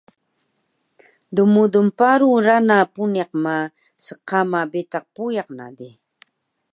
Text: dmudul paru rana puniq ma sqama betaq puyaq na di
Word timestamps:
dmudul 1.35 1.87
paru 1.99 2.29
rana 2.45 2.77
puniq 2.93 3.31
ma 3.43 3.55
sqama 4.05 4.61
betaq 4.73 5.05
puyaq 5.15 5.49
na 5.57 5.67
di 5.77 5.89